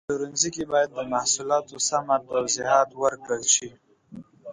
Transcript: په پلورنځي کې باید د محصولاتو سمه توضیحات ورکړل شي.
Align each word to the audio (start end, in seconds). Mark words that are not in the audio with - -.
په 0.05 0.05
پلورنځي 0.09 0.49
کې 0.55 0.63
باید 0.71 0.89
د 0.93 0.99
محصولاتو 1.13 1.75
سمه 1.89 2.15
توضیحات 2.29 2.89
ورکړل 3.03 3.43
شي. 3.55 3.69